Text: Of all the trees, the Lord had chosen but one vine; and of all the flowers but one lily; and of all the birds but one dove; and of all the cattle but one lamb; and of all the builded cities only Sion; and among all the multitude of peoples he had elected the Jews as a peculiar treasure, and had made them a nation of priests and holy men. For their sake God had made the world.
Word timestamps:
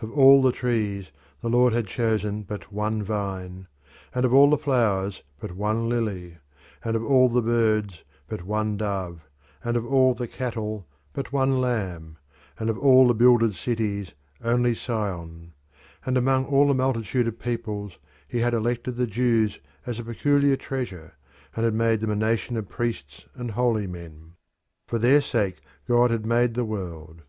Of 0.00 0.12
all 0.12 0.42
the 0.42 0.52
trees, 0.52 1.10
the 1.40 1.50
Lord 1.50 1.72
had 1.72 1.88
chosen 1.88 2.44
but 2.44 2.72
one 2.72 3.02
vine; 3.02 3.66
and 4.14 4.24
of 4.24 4.32
all 4.32 4.48
the 4.48 4.56
flowers 4.56 5.24
but 5.40 5.56
one 5.56 5.88
lily; 5.88 6.38
and 6.84 6.94
of 6.94 7.04
all 7.04 7.28
the 7.28 7.42
birds 7.42 8.04
but 8.28 8.44
one 8.44 8.76
dove; 8.76 9.22
and 9.64 9.76
of 9.76 9.84
all 9.84 10.14
the 10.14 10.28
cattle 10.28 10.86
but 11.12 11.32
one 11.32 11.60
lamb; 11.60 12.16
and 12.60 12.70
of 12.70 12.78
all 12.78 13.08
the 13.08 13.12
builded 13.12 13.56
cities 13.56 14.12
only 14.40 14.72
Sion; 14.72 15.52
and 16.06 16.16
among 16.16 16.44
all 16.46 16.68
the 16.68 16.74
multitude 16.74 17.26
of 17.26 17.40
peoples 17.40 17.98
he 18.28 18.38
had 18.38 18.54
elected 18.54 18.94
the 18.94 19.08
Jews 19.08 19.58
as 19.84 19.98
a 19.98 20.04
peculiar 20.04 20.54
treasure, 20.56 21.14
and 21.56 21.64
had 21.64 21.74
made 21.74 21.98
them 21.98 22.10
a 22.10 22.14
nation 22.14 22.56
of 22.56 22.68
priests 22.68 23.26
and 23.34 23.50
holy 23.50 23.88
men. 23.88 24.34
For 24.86 25.00
their 25.00 25.20
sake 25.20 25.60
God 25.88 26.12
had 26.12 26.24
made 26.24 26.54
the 26.54 26.64
world. 26.64 27.22